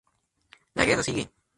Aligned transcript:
La 0.73 0.85
guerra 0.85 1.03
sigue. 1.03 1.29